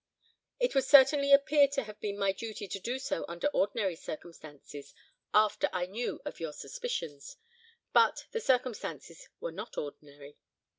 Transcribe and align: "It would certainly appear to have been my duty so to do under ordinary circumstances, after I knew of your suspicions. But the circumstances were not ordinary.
"It 0.59 0.73
would 0.73 0.85
certainly 0.85 1.31
appear 1.31 1.67
to 1.67 1.83
have 1.83 1.99
been 1.99 2.17
my 2.17 2.31
duty 2.31 2.67
so 2.67 2.69
to 2.69 2.79
do 2.79 3.25
under 3.27 3.45
ordinary 3.49 3.95
circumstances, 3.95 4.95
after 5.31 5.69
I 5.71 5.85
knew 5.85 6.23
of 6.25 6.39
your 6.39 6.53
suspicions. 6.53 7.37
But 7.93 8.25
the 8.31 8.41
circumstances 8.41 9.29
were 9.39 9.51
not 9.51 9.77
ordinary. 9.77 10.39